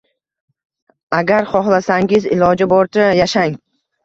[1.17, 3.57] Agar xohlasangiz, iloji boricha yashang.